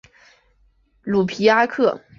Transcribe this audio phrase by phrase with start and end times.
[1.03, 2.01] 卢皮阿克。